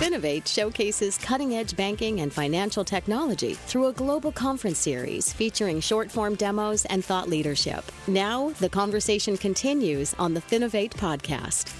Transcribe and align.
Finovate 0.00 0.46
showcases 0.48 1.18
cutting 1.18 1.56
edge 1.56 1.76
banking 1.76 2.20
and 2.22 2.32
financial 2.32 2.82
technology 2.82 3.52
through 3.52 3.88
a 3.88 3.92
global 3.92 4.32
conference 4.32 4.78
series 4.78 5.30
featuring 5.30 5.78
short 5.78 6.10
form 6.10 6.36
demos 6.36 6.86
and 6.86 7.04
thought 7.04 7.28
leadership. 7.28 7.84
Now, 8.06 8.48
the 8.60 8.70
conversation 8.70 9.36
continues 9.36 10.14
on 10.14 10.32
the 10.32 10.40
Finovate 10.40 10.92
podcast. 10.92 11.70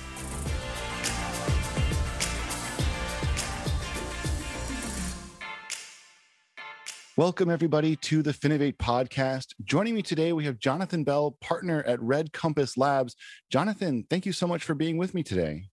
Welcome, 7.16 7.48
everybody, 7.48 7.96
to 7.96 8.22
the 8.22 8.32
Finovate 8.32 8.76
podcast. 8.76 9.54
Joining 9.64 9.94
me 9.94 10.02
today, 10.02 10.34
we 10.34 10.44
have 10.44 10.58
Jonathan 10.58 11.04
Bell, 11.04 11.38
partner 11.40 11.82
at 11.84 11.98
Red 12.02 12.34
Compass 12.34 12.76
Labs. 12.76 13.16
Jonathan, 13.48 14.04
thank 14.10 14.26
you 14.26 14.34
so 14.34 14.46
much 14.46 14.62
for 14.62 14.74
being 14.74 14.98
with 14.98 15.14
me 15.14 15.22
today. 15.22 15.69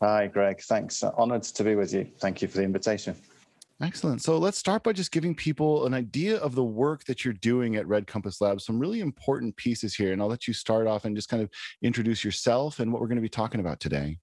Hi, 0.00 0.26
Greg. 0.26 0.60
Thanks. 0.62 1.02
Honored 1.02 1.42
to 1.42 1.64
be 1.64 1.74
with 1.74 1.92
you. 1.92 2.06
Thank 2.18 2.40
you 2.40 2.48
for 2.48 2.58
the 2.58 2.64
invitation. 2.64 3.14
Excellent. 3.82 4.22
So 4.22 4.36
let's 4.36 4.58
start 4.58 4.82
by 4.82 4.92
just 4.92 5.10
giving 5.10 5.34
people 5.34 5.86
an 5.86 5.94
idea 5.94 6.36
of 6.38 6.54
the 6.54 6.64
work 6.64 7.04
that 7.04 7.24
you're 7.24 7.34
doing 7.34 7.76
at 7.76 7.86
Red 7.86 8.06
Compass 8.06 8.40
Labs. 8.40 8.64
Some 8.64 8.78
really 8.78 9.00
important 9.00 9.56
pieces 9.56 9.94
here, 9.94 10.12
and 10.12 10.20
I'll 10.20 10.28
let 10.28 10.46
you 10.46 10.52
start 10.52 10.86
off 10.86 11.06
and 11.06 11.16
just 11.16 11.30
kind 11.30 11.42
of 11.42 11.48
introduce 11.82 12.22
yourself 12.22 12.80
and 12.80 12.92
what 12.92 13.00
we're 13.00 13.08
going 13.08 13.16
to 13.16 13.22
be 13.22 13.28
talking 13.28 13.60
about 13.60 13.80
today. 13.80 14.18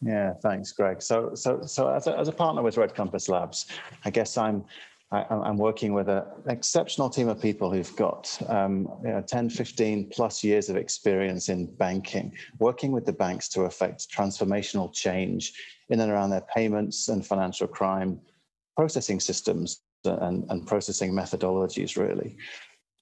Yeah, 0.00 0.34
thanks, 0.42 0.72
Greg. 0.72 1.00
So, 1.02 1.30
so, 1.34 1.62
so 1.62 1.88
as 1.88 2.06
a, 2.08 2.18
as 2.18 2.28
a 2.28 2.32
partner 2.32 2.62
with 2.62 2.76
Red 2.76 2.94
Compass 2.94 3.28
Labs, 3.28 3.66
I 4.04 4.10
guess 4.10 4.36
I'm 4.36 4.64
I, 5.12 5.48
am 5.48 5.58
working 5.58 5.92
with 5.92 6.08
an 6.08 6.24
exceptional 6.48 7.10
team 7.10 7.28
of 7.28 7.40
people 7.40 7.70
who've 7.70 7.96
got 7.96 8.34
um, 8.48 8.88
you 9.04 9.10
know, 9.10 9.20
10, 9.20 9.50
15 9.50 10.08
plus 10.08 10.42
years 10.42 10.70
of 10.70 10.76
experience 10.76 11.50
in 11.50 11.66
banking, 11.66 12.32
working 12.58 12.92
with 12.92 13.04
the 13.04 13.12
banks 13.12 13.48
to 13.50 13.62
affect 13.62 14.10
transformational 14.10 14.92
change 14.92 15.52
in 15.90 16.00
and 16.00 16.10
around 16.10 16.30
their 16.30 16.46
payments 16.54 17.08
and 17.08 17.26
financial 17.26 17.66
crime 17.66 18.18
processing 18.74 19.20
systems 19.20 19.82
and, 20.04 20.46
and 20.48 20.66
processing 20.66 21.12
methodologies, 21.12 21.98
really. 21.98 22.36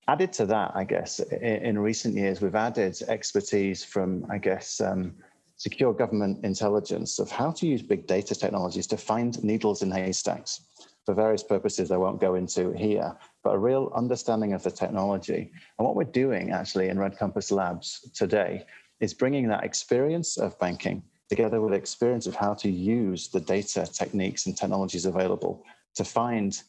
Added 0.08 0.32
to 0.34 0.46
that, 0.46 0.72
I 0.74 0.82
guess, 0.82 1.20
in, 1.20 1.64
in 1.64 1.78
recent 1.78 2.16
years, 2.16 2.40
we've 2.40 2.56
added 2.56 3.00
expertise 3.06 3.84
from, 3.84 4.26
I 4.28 4.38
guess, 4.38 4.80
um, 4.80 5.14
secure 5.56 5.92
government 5.92 6.44
intelligence 6.44 7.20
of 7.20 7.30
how 7.30 7.52
to 7.52 7.66
use 7.68 7.82
big 7.82 8.08
data 8.08 8.34
technologies 8.34 8.88
to 8.88 8.96
find 8.96 9.40
needles 9.44 9.82
in 9.82 9.92
haystacks 9.92 10.62
for 11.10 11.14
various 11.14 11.42
purposes 11.42 11.90
I 11.90 11.96
won't 11.96 12.20
go 12.20 12.36
into 12.36 12.70
here, 12.70 13.16
but 13.42 13.56
a 13.56 13.58
real 13.58 13.90
understanding 13.96 14.52
of 14.52 14.62
the 14.62 14.70
technology. 14.70 15.50
And 15.76 15.84
what 15.84 15.96
we're 15.96 16.04
doing 16.04 16.52
actually 16.52 16.88
in 16.88 17.00
Red 17.00 17.18
Compass 17.18 17.50
Labs 17.50 18.08
today 18.14 18.64
is 19.00 19.12
bringing 19.12 19.48
that 19.48 19.64
experience 19.64 20.36
of 20.36 20.56
banking 20.60 21.02
together 21.28 21.60
with 21.60 21.74
experience 21.74 22.28
of 22.28 22.36
how 22.36 22.54
to 22.54 22.70
use 22.70 23.26
the 23.26 23.40
data 23.40 23.88
techniques 23.92 24.46
and 24.46 24.56
technologies 24.56 25.04
available 25.04 25.64
to 25.96 26.04
find 26.04 26.62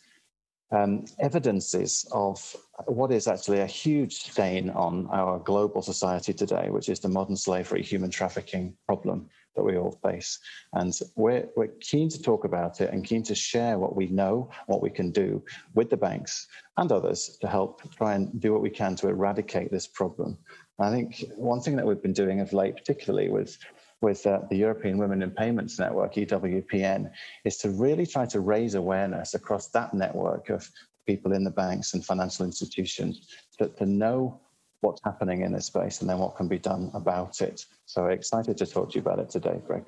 um, 0.72 1.06
evidences 1.20 2.08
of 2.12 2.56
what 2.86 3.12
is 3.12 3.28
actually 3.28 3.60
a 3.60 3.66
huge 3.66 4.14
stain 4.14 4.70
on 4.72 5.08
our 5.12 5.40
global 5.40 5.82
society 5.82 6.34
today, 6.34 6.70
which 6.70 6.90
is 6.90 7.00
the 7.00 7.10
modern 7.10 7.36
slavery, 7.36 7.84
human 7.84 8.10
trafficking 8.10 8.74
problem 8.88 9.30
that 9.56 9.64
we 9.64 9.78
all 9.78 10.00
face. 10.04 10.40
And 10.74 10.98
we're, 11.16 11.48
we're 11.58 11.74
keen 11.82 12.10
to 12.10 12.22
talk 12.22 12.46
about 12.46 12.80
it 12.80 12.92
and 12.92 13.04
keen 13.04 13.24
to 13.24 13.36
share 13.36 13.78
what 13.78 13.96
we 13.96 14.08
know, 14.08 14.50
what 14.68 14.82
we 14.82 14.90
can 14.90 15.12
do 15.12 15.44
with 15.74 15.90
the 15.90 15.98
banks 15.98 16.48
and 16.78 16.92
others 16.92 17.38
to 17.42 17.48
help 17.48 17.82
try 17.96 18.16
and 18.16 18.40
do 18.40 18.54
what 18.54 18.62
we 18.62 18.70
can 18.70 18.96
to 18.98 19.10
eradicate 19.10 19.72
this 19.72 19.88
problem. 19.88 20.38
I 20.80 20.90
think 20.90 21.26
one 21.36 21.62
thing 21.62 21.76
that 21.76 21.86
we've 21.86 22.02
been 22.02 22.14
doing 22.14 22.40
of 22.40 22.54
late, 22.54 22.76
particularly 22.76 23.30
with 23.30 23.58
with 24.02 24.26
uh, 24.26 24.42
the 24.50 24.58
European 24.58 24.98
Women 24.98 25.22
in 25.22 25.32
Payments 25.32 25.80
Network, 25.80 26.16
EWPN, 26.16 27.12
is 27.46 27.58
to 27.58 27.70
really 27.70 28.06
try 28.06 28.26
to 28.26 28.40
raise 28.40 28.76
awareness 28.76 29.34
across 29.36 29.68
that 29.68 29.94
network 29.94 30.50
of 30.50 30.70
people 31.06 31.34
in 31.34 31.44
the 31.44 31.52
banks 31.52 31.94
and 31.94 32.06
financial 32.06 32.46
institutions 32.46 33.28
to, 33.58 33.68
to 33.70 33.86
know 33.86 34.40
what's 34.82 35.02
happening 35.04 35.42
in 35.42 35.52
this 35.54 35.68
space 35.68 36.02
and 36.02 36.10
then 36.10 36.18
what 36.18 36.36
can 36.36 36.48
be 36.48 36.58
done 36.58 36.90
about 36.94 37.42
it. 37.42 37.66
So 37.86 38.08
excited 38.08 38.58
to 38.58 38.66
talk 38.66 38.90
to 38.92 38.96
you 38.96 39.02
about 39.02 39.20
it 39.20 39.30
today, 39.30 39.62
Greg. 39.66 39.84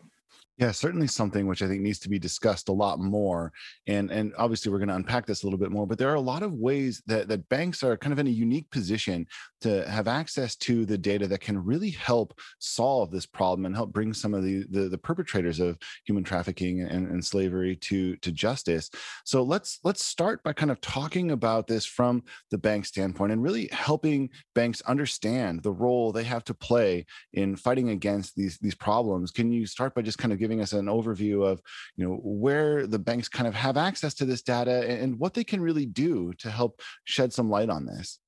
Yeah, 0.63 0.71
certainly 0.71 1.07
something 1.07 1.45
which 1.45 1.61
I 1.61 1.67
think 1.67 1.81
needs 1.81 1.99
to 1.99 2.09
be 2.09 2.17
discussed 2.17 2.69
a 2.69 2.71
lot 2.71 2.97
more. 2.97 3.51
And 3.85 4.09
and 4.09 4.31
obviously 4.37 4.71
we're 4.71 4.77
going 4.77 4.87
to 4.87 4.95
unpack 4.95 5.25
this 5.25 5.43
a 5.43 5.45
little 5.45 5.59
bit 5.59 5.71
more, 5.71 5.85
but 5.85 5.97
there 5.97 6.09
are 6.09 6.15
a 6.15 6.21
lot 6.21 6.41
of 6.41 6.53
ways 6.53 7.03
that 7.05 7.27
that 7.27 7.49
banks 7.49 7.83
are 7.83 7.97
kind 7.97 8.13
of 8.13 8.19
in 8.19 8.27
a 8.27 8.29
unique 8.29 8.71
position 8.71 9.27
to 9.59 9.85
have 9.89 10.07
access 10.07 10.55
to 10.57 10.85
the 10.85 10.97
data 10.97 11.27
that 11.27 11.41
can 11.41 11.61
really 11.61 11.89
help 11.89 12.39
solve 12.59 13.11
this 13.11 13.25
problem 13.25 13.65
and 13.65 13.75
help 13.75 13.91
bring 13.91 14.13
some 14.13 14.33
of 14.33 14.41
the 14.41 14.63
the, 14.69 14.87
the 14.87 14.97
perpetrators 14.97 15.59
of 15.59 15.77
human 16.05 16.23
trafficking 16.23 16.79
and, 16.81 17.09
and 17.09 17.25
slavery 17.25 17.75
to 17.75 18.15
to 18.17 18.31
justice. 18.31 18.89
So 19.25 19.43
let's 19.43 19.79
let's 19.83 20.05
start 20.05 20.43
by 20.43 20.53
kind 20.53 20.71
of 20.71 20.79
talking 20.79 21.31
about 21.31 21.67
this 21.67 21.85
from 21.85 22.23
the 22.51 22.57
bank 22.57 22.85
standpoint 22.85 23.33
and 23.33 23.43
really 23.43 23.67
helping 23.73 24.29
banks 24.55 24.79
understand 24.83 25.61
the 25.61 25.73
role 25.73 26.13
they 26.13 26.23
have 26.23 26.45
to 26.45 26.53
play 26.53 27.05
in 27.33 27.57
fighting 27.57 27.89
against 27.89 28.37
these 28.37 28.57
these 28.59 28.75
problems. 28.75 29.29
Can 29.29 29.51
you 29.51 29.65
start 29.65 29.93
by 29.93 30.01
just 30.01 30.19
kind 30.19 30.31
of 30.31 30.39
giving 30.39 30.52
us 30.61 30.73
an 30.73 30.85
overview 30.85 31.45
of 31.45 31.61
you 31.95 32.07
know 32.07 32.19
where 32.23 32.87
the 32.87 32.99
banks 32.99 33.29
kind 33.29 33.47
of 33.47 33.53
have 33.53 33.77
access 33.77 34.13
to 34.13 34.25
this 34.25 34.41
data 34.41 34.89
and 34.89 35.17
what 35.19 35.33
they 35.33 35.43
can 35.43 35.61
really 35.61 35.85
do 35.85 36.33
to 36.39 36.49
help 36.49 36.81
shed 37.05 37.31
some 37.31 37.49
light 37.49 37.69
on 37.69 37.85
this 37.85 38.19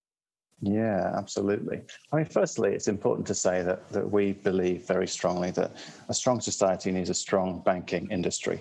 yeah, 0.61 1.11
absolutely. 1.15 1.81
I 2.11 2.15
mean, 2.15 2.25
firstly, 2.25 2.73
it's 2.73 2.87
important 2.87 3.27
to 3.27 3.35
say 3.35 3.61
that, 3.61 3.89
that 3.89 4.09
we 4.09 4.33
believe 4.33 4.87
very 4.87 5.07
strongly 5.07 5.51
that 5.51 5.75
a 6.07 6.13
strong 6.13 6.39
society 6.39 6.91
needs 6.91 7.09
a 7.09 7.13
strong 7.13 7.61
banking 7.65 8.09
industry. 8.09 8.59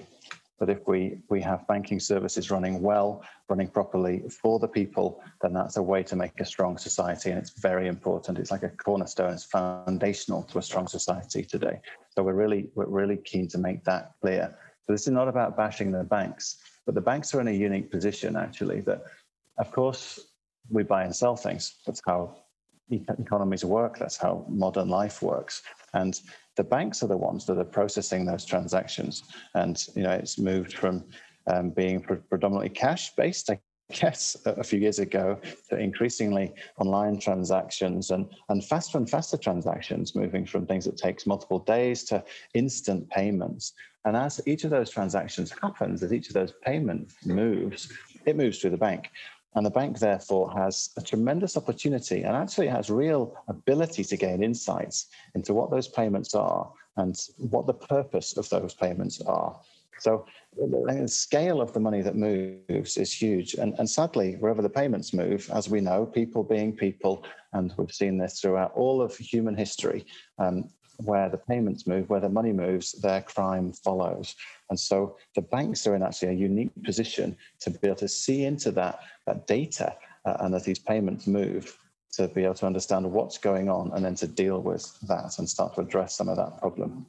But 0.59 0.71
if 0.71 0.87
we, 0.87 1.19
we 1.29 1.41
have 1.43 1.67
banking 1.67 1.99
services 1.99 2.51
running 2.51 2.81
well, 2.81 3.25
running 3.49 3.69
properly 3.69 4.23
for 4.31 4.59
the 4.59 4.69
people, 4.69 5.21
then 5.43 5.53
that's 5.53 5.77
a 5.77 5.83
way 5.83 6.03
to 6.05 6.17
make 6.17 6.39
a 6.41 6.45
strong 6.45 6.79
society. 6.79 7.31
And 7.31 7.39
it's 7.39 7.59
very 7.61 7.89
important. 7.89 8.39
It's 8.39 8.51
like 8.51 8.63
a 8.63 8.69
cornerstone, 8.69 9.33
it's 9.33 9.45
foundational 9.45 10.45
to 10.45 10.59
a 10.59 10.63
strong 10.63 10.87
society 10.87 11.43
today. 11.43 11.81
So 12.11 12.23
we're 12.23 12.35
really, 12.35 12.69
we're 12.75 12.87
really 12.87 13.17
keen 13.17 13.49
to 13.49 13.59
make 13.59 13.85
that 13.85 14.13
clear. 14.21 14.57
So 14.87 14.93
this 14.93 15.03
is 15.03 15.13
not 15.13 15.29
about 15.29 15.57
bashing 15.57 15.91
the 15.91 16.05
banks, 16.05 16.59
but 16.87 16.95
the 16.95 17.01
banks 17.01 17.35
are 17.35 17.41
in 17.41 17.49
a 17.49 17.53
unique 17.53 17.91
position, 17.91 18.37
actually, 18.37 18.81
that 18.83 19.03
of 19.59 19.73
course 19.73 20.21
we 20.71 20.83
buy 20.83 21.05
and 21.05 21.15
sell 21.15 21.37
things. 21.37 21.77
That's 21.87 22.03
how 22.07 22.37
economies 22.91 23.65
work. 23.65 23.99
That's 23.99 24.17
how 24.17 24.45
modern 24.49 24.89
life 24.89 25.23
works. 25.23 25.63
And 25.95 26.21
the 26.57 26.65
banks 26.65 27.03
are 27.03 27.09
the 27.09 27.17
ones 27.17 27.47
that 27.47 27.59
are 27.59 27.65
processing 27.65 28.25
those 28.25 28.45
transactions. 28.45 29.25
And 29.55 29.85
you 29.95 30.03
know, 30.03 30.13
it's 30.13 30.39
moved 30.39 30.75
from 30.75 31.05
um, 31.47 31.71
being 31.71 32.01
pre- 32.01 32.17
predominantly 32.17 32.71
cash 32.71 33.15
based, 33.15 33.51
I 33.51 33.61
guess, 33.93 34.37
a 34.47 34.65
few 34.65 34.79
years 34.79 34.99
ago, 34.99 35.39
to 35.71 35.79
increasingly 35.79 36.53
online 36.79 37.19
transactions 37.19 38.11
and 38.11 38.27
and 38.49 38.65
faster 38.65 38.99
and 38.99 39.09
faster 39.09 39.37
transactions, 39.37 40.15
moving 40.15 40.47
from 40.47 40.67
things 40.67 40.85
that 40.85 40.97
takes 40.97 41.27
multiple 41.27 41.59
days 41.59 42.05
to 42.05 42.25
instant 42.55 43.09
payments. 43.11 43.73
And 44.07 44.17
as 44.17 44.41
each 44.47 44.65
of 44.65 44.71
those 44.71 44.91
transactions 44.91 45.53
happens, 45.63 46.03
as 46.03 46.13
each 46.13 46.29
of 46.29 46.35
those 46.35 46.53
payments 46.63 47.15
moves, 47.25 47.91
it 48.27 48.37
moves 48.37 48.59
through 48.59 48.71
the 48.71 48.77
bank. 48.77 49.11
And 49.55 49.65
the 49.65 49.71
bank, 49.71 49.99
therefore, 49.99 50.51
has 50.53 50.91
a 50.97 51.03
tremendous 51.03 51.57
opportunity 51.57 52.23
and 52.23 52.37
actually 52.37 52.67
has 52.69 52.91
real 52.91 53.37
ability 53.49 54.05
to 54.05 54.17
gain 54.17 54.43
insights 54.43 55.07
into 55.35 55.55
what 55.55 55.71
those 55.71 55.89
payments 55.89 56.35
are 56.35 56.73
and 56.97 57.17
what 57.37 57.67
the 57.67 57.75
purpose 57.75 58.37
of 58.37 58.49
those 58.51 58.75
payments 58.75 59.21
are. 59.23 59.59
So 60.01 60.27
the 60.57 61.07
scale 61.07 61.61
of 61.61 61.73
the 61.73 61.81
money 61.81 62.03
that 62.03 62.17
moves 62.17 62.97
is 62.97 63.13
huge. 63.13 63.55
And, 63.55 63.75
and 63.79 63.89
sadly, 63.89 64.35
wherever 64.41 64.63
the 64.63 64.69
payments 64.69 65.13
move, 65.13 65.49
as 65.53 65.69
we 65.69 65.81
know, 65.81 66.05
people 66.05 66.43
being 66.43 66.73
people, 66.77 67.25
and 67.53 67.73
we've 67.77 67.93
seen 67.93 68.19
this 68.19 68.41
throughout 68.41 68.73
all 68.75 69.01
of 69.01 69.17
human 69.17 69.55
history, 69.55 70.05
um, 70.39 70.69
where 70.99 71.29
the 71.29 71.39
payments 71.39 71.87
move, 71.87 72.09
where 72.09 72.21
the 72.21 72.29
money 72.29 72.53
moves, 72.53 72.93
their 72.93 73.23
crime 73.23 73.73
follows. 73.73 74.35
And 74.71 74.79
so 74.79 75.17
the 75.35 75.43
banks 75.43 75.87
are 75.87 75.95
in 75.95 76.03
actually 76.03 76.29
a 76.29 76.33
unique 76.33 76.71
position 76.85 77.37
to 77.61 77.71
be 77.71 77.89
able 77.89 77.97
to 77.97 78.09
see 78.09 78.45
into 78.45 78.71
that, 78.73 79.01
that 79.27 79.47
data 79.47 79.97
uh, 80.25 80.37
and 80.41 80.55
as 80.55 80.65
these 80.65 80.79
payments 80.79 81.27
move 81.27 81.79
to 82.13 82.29
be 82.29 82.45
able 82.45 82.55
to 82.55 82.67
understand 82.67 83.11
what's 83.11 83.39
going 83.39 83.69
on 83.69 83.91
and 83.95 84.05
then 84.05 84.15
to 84.15 84.27
deal 84.27 84.61
with 84.61 84.99
that 85.03 85.39
and 85.39 85.49
start 85.49 85.75
to 85.75 85.81
address 85.81 86.17
some 86.17 86.29
of 86.29 86.37
that 86.37 86.59
problem. 86.61 87.07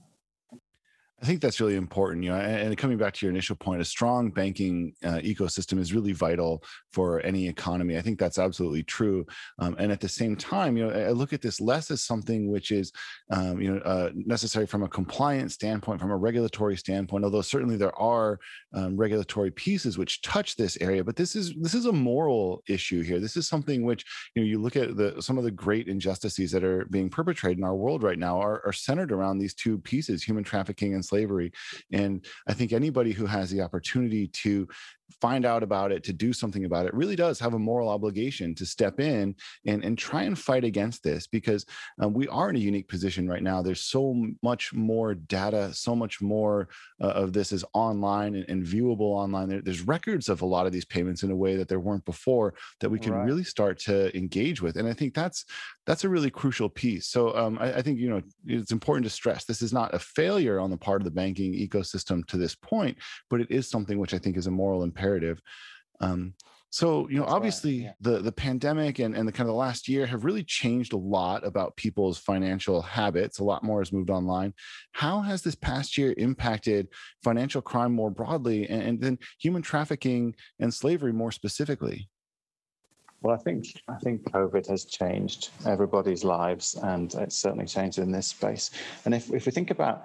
I 1.21 1.25
think 1.25 1.41
that's 1.41 1.61
really 1.61 1.75
important. 1.75 2.23
You 2.25 2.31
know, 2.31 2.37
and 2.37 2.77
coming 2.77 2.97
back 2.97 3.13
to 3.13 3.25
your 3.25 3.31
initial 3.31 3.55
point, 3.55 3.81
a 3.81 3.85
strong 3.85 4.31
banking 4.31 4.93
uh, 5.03 5.19
ecosystem 5.23 5.79
is 5.79 5.93
really 5.93 6.11
vital 6.11 6.61
for 6.91 7.21
any 7.21 7.47
economy. 7.47 7.97
I 7.97 8.01
think 8.01 8.19
that's 8.19 8.37
absolutely 8.37 8.83
true. 8.83 9.25
Um, 9.59 9.77
and 9.79 9.93
at 9.93 10.01
the 10.01 10.09
same 10.09 10.35
time, 10.35 10.75
you 10.75 10.85
know, 10.85 10.93
I 10.93 11.11
look 11.11 11.31
at 11.31 11.41
this 11.41 11.61
less 11.61 11.89
as 11.89 12.03
something 12.03 12.51
which 12.51 12.71
is, 12.71 12.91
um, 13.31 13.61
you 13.61 13.73
know, 13.73 13.79
uh, 13.81 14.09
necessary 14.13 14.65
from 14.67 14.83
a 14.83 14.89
compliance 14.89 15.53
standpoint, 15.53 16.01
from 16.01 16.11
a 16.11 16.17
regulatory 16.17 16.75
standpoint. 16.75 17.23
Although 17.23 17.41
certainly 17.41 17.77
there 17.77 17.97
are 17.97 18.37
um, 18.73 18.97
regulatory 18.97 19.51
pieces 19.51 19.97
which 19.97 20.21
touch 20.21 20.57
this 20.57 20.77
area, 20.81 21.01
but 21.01 21.15
this 21.15 21.33
is 21.33 21.53
this 21.61 21.73
is 21.73 21.85
a 21.85 21.93
moral 21.93 22.61
issue 22.67 23.01
here. 23.01 23.21
This 23.21 23.37
is 23.37 23.47
something 23.47 23.85
which 23.85 24.03
you 24.35 24.41
know 24.41 24.47
you 24.47 24.61
look 24.61 24.75
at 24.75 24.97
the 24.97 25.21
some 25.21 25.37
of 25.37 25.45
the 25.45 25.51
great 25.51 25.87
injustices 25.87 26.51
that 26.51 26.65
are 26.65 26.85
being 26.91 27.09
perpetrated 27.09 27.57
in 27.57 27.63
our 27.63 27.75
world 27.75 28.03
right 28.03 28.19
now 28.19 28.37
are, 28.37 28.61
are 28.65 28.73
centered 28.73 29.13
around 29.13 29.37
these 29.37 29.53
two 29.53 29.77
pieces: 29.77 30.21
human 30.21 30.43
trafficking 30.43 30.93
and 30.93 31.04
slavery. 31.05 31.51
And 31.91 32.25
I 32.47 32.53
think 32.53 32.73
anybody 32.73 33.11
who 33.11 33.25
has 33.25 33.49
the 33.49 33.61
opportunity 33.61 34.27
to 34.43 34.67
find 35.21 35.45
out 35.45 35.63
about 35.63 35.91
it, 35.91 36.03
to 36.03 36.13
do 36.13 36.33
something 36.33 36.65
about 36.65 36.85
it, 36.85 36.93
really 36.93 37.15
does 37.15 37.39
have 37.39 37.53
a 37.53 37.59
moral 37.59 37.89
obligation 37.89 38.55
to 38.55 38.65
step 38.65 38.99
in 38.99 39.35
and, 39.65 39.83
and 39.83 39.97
try 39.97 40.23
and 40.23 40.37
fight 40.37 40.63
against 40.63 41.03
this 41.03 41.27
because 41.27 41.65
um, 41.99 42.13
we 42.13 42.27
are 42.27 42.49
in 42.49 42.55
a 42.55 42.59
unique 42.59 42.87
position 42.87 43.27
right 43.27 43.43
now. 43.43 43.61
There's 43.61 43.81
so 43.81 44.25
much 44.43 44.73
more 44.73 45.13
data, 45.13 45.73
so 45.73 45.95
much 45.95 46.21
more 46.21 46.69
uh, 47.01 47.07
of 47.07 47.33
this 47.33 47.51
is 47.51 47.65
online 47.73 48.35
and, 48.35 48.45
and 48.49 48.63
viewable 48.65 49.15
online. 49.15 49.49
There, 49.49 49.61
there's 49.61 49.81
records 49.81 50.29
of 50.29 50.41
a 50.41 50.45
lot 50.45 50.65
of 50.65 50.71
these 50.71 50.85
payments 50.85 51.23
in 51.23 51.31
a 51.31 51.35
way 51.35 51.55
that 51.55 51.67
there 51.67 51.79
weren't 51.79 52.05
before 52.05 52.53
that 52.79 52.89
we 52.89 52.99
can 52.99 53.13
right. 53.13 53.25
really 53.25 53.43
start 53.43 53.79
to 53.79 54.15
engage 54.17 54.61
with. 54.61 54.77
And 54.77 54.87
I 54.87 54.93
think 54.93 55.13
that's 55.13 55.45
that's 55.85 56.03
a 56.03 56.09
really 56.09 56.31
crucial 56.31 56.69
piece. 56.69 57.07
So 57.07 57.35
um, 57.35 57.57
I, 57.59 57.75
I 57.75 57.81
think 57.81 57.99
you 57.99 58.09
know 58.09 58.21
it's 58.45 58.71
important 58.71 59.03
to 59.05 59.09
stress 59.09 59.45
this 59.45 59.61
is 59.61 59.73
not 59.73 59.93
a 59.93 59.99
failure 59.99 60.59
on 60.59 60.71
the 60.71 60.77
part 60.77 61.01
of 61.01 61.05
the 61.05 61.11
banking 61.11 61.53
ecosystem 61.53 62.25
to 62.27 62.37
this 62.37 62.55
point, 62.55 62.97
but 63.29 63.41
it 63.41 63.51
is 63.51 63.69
something 63.69 63.99
which 63.99 64.13
I 64.13 64.17
think 64.17 64.37
is 64.37 64.47
a 64.47 64.51
moral 64.51 64.83
imperative. 64.83 64.94
Um, 66.01 66.33
so 66.75 67.07
you 67.07 67.15
know, 67.15 67.21
That's 67.21 67.33
obviously 67.33 67.77
right. 67.77 67.83
yeah. 67.85 67.91
the 68.01 68.19
the 68.19 68.31
pandemic 68.33 68.99
and 68.99 69.15
and 69.15 69.25
the 69.25 69.31
kind 69.31 69.47
of 69.47 69.53
the 69.53 69.57
last 69.57 69.87
year 69.87 70.05
have 70.05 70.25
really 70.25 70.43
changed 70.43 70.91
a 70.91 70.97
lot 70.97 71.45
about 71.47 71.77
people's 71.77 72.17
financial 72.17 72.81
habits. 72.81 73.39
A 73.39 73.45
lot 73.45 73.63
more 73.63 73.79
has 73.79 73.93
moved 73.93 74.09
online. 74.09 74.53
How 74.91 75.21
has 75.21 75.41
this 75.41 75.55
past 75.55 75.97
year 75.97 76.13
impacted 76.17 76.89
financial 77.23 77.61
crime 77.61 77.93
more 77.93 78.11
broadly, 78.11 78.67
and, 78.67 78.81
and 78.81 78.99
then 78.99 79.19
human 79.39 79.61
trafficking 79.61 80.35
and 80.59 80.73
slavery 80.73 81.13
more 81.13 81.31
specifically? 81.31 82.09
Well, 83.21 83.33
I 83.33 83.37
think 83.37 83.65
I 83.87 83.95
think 84.03 84.29
COVID 84.31 84.67
has 84.67 84.83
changed 84.83 85.51
everybody's 85.65 86.25
lives, 86.25 86.77
and 86.83 87.13
it's 87.15 87.37
certainly 87.37 87.67
changed 87.67 87.99
in 87.99 88.11
this 88.11 88.27
space. 88.27 88.71
And 89.05 89.15
if 89.15 89.31
if 89.31 89.45
we 89.45 89.51
think 89.53 89.71
about 89.71 90.03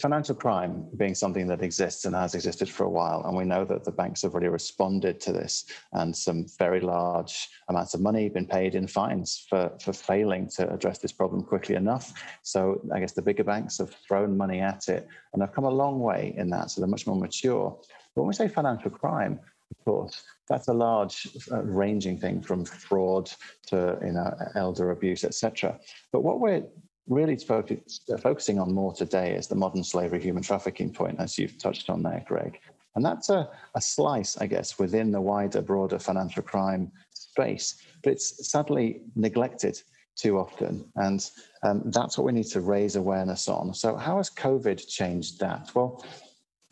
financial 0.00 0.34
crime 0.34 0.88
being 0.96 1.14
something 1.14 1.46
that 1.48 1.62
exists 1.62 2.04
and 2.06 2.14
has 2.14 2.34
existed 2.34 2.68
for 2.68 2.84
a 2.84 2.88
while, 2.90 3.22
and 3.26 3.36
we 3.36 3.44
know 3.44 3.64
that 3.64 3.84
the 3.84 3.92
banks 3.92 4.22
have 4.22 4.32
already 4.32 4.48
responded 4.48 5.20
to 5.20 5.32
this, 5.32 5.66
and 5.92 6.16
some 6.16 6.46
very 6.58 6.80
large 6.80 7.48
amounts 7.68 7.92
of 7.94 8.00
money 8.00 8.28
been 8.28 8.46
paid 8.46 8.74
in 8.74 8.86
fines 8.86 9.46
for 9.48 9.70
for 9.80 9.92
failing 9.92 10.48
to 10.48 10.72
address 10.72 10.98
this 10.98 11.12
problem 11.12 11.42
quickly 11.42 11.74
enough. 11.74 12.12
So 12.42 12.80
I 12.94 13.00
guess 13.00 13.12
the 13.12 13.22
bigger 13.22 13.44
banks 13.44 13.78
have 13.78 13.94
thrown 14.06 14.36
money 14.36 14.60
at 14.60 14.88
it 14.88 15.06
and 15.32 15.42
have 15.42 15.52
come 15.52 15.64
a 15.64 15.70
long 15.70 16.00
way 16.00 16.34
in 16.36 16.48
that. 16.50 16.70
So 16.70 16.80
they're 16.80 16.88
much 16.88 17.06
more 17.06 17.16
mature. 17.16 17.78
But 18.14 18.22
when 18.22 18.28
we 18.28 18.34
say 18.34 18.48
financial 18.48 18.90
crime, 18.90 19.38
of 19.70 19.84
course, 19.84 20.22
that's 20.48 20.68
a 20.68 20.72
large 20.72 21.28
uh, 21.52 21.62
ranging 21.62 22.18
thing 22.18 22.40
from 22.40 22.64
fraud 22.64 23.30
to 23.66 23.98
you 24.02 24.12
know 24.12 24.34
elder 24.54 24.90
abuse, 24.90 25.22
etc. 25.24 25.78
But 26.12 26.22
what 26.22 26.40
we're 26.40 26.64
really 27.08 27.36
focus, 27.36 28.00
focusing 28.20 28.58
on 28.58 28.72
more 28.72 28.92
today 28.92 29.34
is 29.34 29.46
the 29.46 29.54
modern 29.54 29.84
slavery 29.84 30.20
human 30.20 30.42
trafficking 30.42 30.92
point, 30.92 31.20
as 31.20 31.38
you've 31.38 31.58
touched 31.58 31.90
on 31.90 32.02
there, 32.02 32.24
Greg. 32.26 32.58
And 32.94 33.04
that's 33.04 33.28
a, 33.28 33.48
a 33.74 33.80
slice, 33.80 34.38
I 34.38 34.46
guess, 34.46 34.78
within 34.78 35.12
the 35.12 35.20
wider, 35.20 35.60
broader 35.60 35.98
financial 35.98 36.42
crime 36.42 36.90
space. 37.10 37.76
But 38.02 38.14
it's 38.14 38.50
sadly 38.50 39.02
neglected 39.14 39.80
too 40.16 40.38
often. 40.38 40.84
And 40.96 41.30
um, 41.62 41.82
that's 41.86 42.16
what 42.16 42.24
we 42.24 42.32
need 42.32 42.46
to 42.46 42.60
raise 42.60 42.96
awareness 42.96 43.48
on. 43.48 43.74
So, 43.74 43.96
how 43.96 44.16
has 44.16 44.30
COVID 44.30 44.88
changed 44.88 45.38
that? 45.40 45.70
Well, 45.74 46.02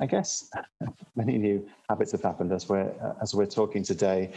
I 0.01 0.07
guess 0.07 0.51
many 1.17 1.37
new 1.37 1.69
habits 1.89 2.13
have 2.13 2.23
happened 2.23 2.53
as 2.53 2.69
we're 2.69 2.91
as 3.23 3.35
we're 3.35 3.47
talking 3.47 3.83
today. 3.83 4.33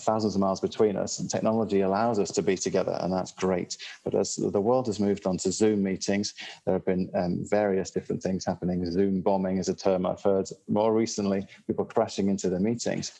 Thousands 0.00 0.34
of 0.34 0.40
miles 0.40 0.60
between 0.60 0.96
us, 0.96 1.20
and 1.20 1.30
technology 1.30 1.82
allows 1.82 2.18
us 2.18 2.30
to 2.32 2.42
be 2.42 2.56
together, 2.56 2.98
and 3.00 3.12
that's 3.12 3.32
great. 3.32 3.76
But 4.02 4.14
as 4.14 4.34
the 4.34 4.60
world 4.60 4.86
has 4.86 4.98
moved 4.98 5.26
on 5.26 5.38
to 5.38 5.52
Zoom 5.52 5.82
meetings, 5.82 6.34
there 6.64 6.74
have 6.74 6.84
been 6.84 7.10
um, 7.14 7.44
various 7.44 7.90
different 7.90 8.22
things 8.22 8.44
happening. 8.44 8.90
Zoom 8.90 9.20
bombing 9.20 9.58
is 9.58 9.68
a 9.68 9.74
term 9.74 10.04
I've 10.04 10.22
heard 10.22 10.48
more 10.68 10.92
recently. 10.92 11.46
People 11.68 11.84
crashing 11.84 12.28
into 12.28 12.48
the 12.48 12.58
meetings. 12.58 13.12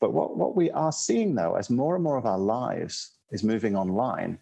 But 0.00 0.12
what 0.12 0.36
what 0.36 0.56
we 0.56 0.70
are 0.70 0.90
seeing 0.90 1.34
though, 1.34 1.54
as 1.54 1.68
more 1.70 1.94
and 1.94 2.02
more 2.02 2.16
of 2.16 2.26
our 2.26 2.38
lives 2.38 3.10
is 3.30 3.44
moving 3.44 3.76
online, 3.76 4.38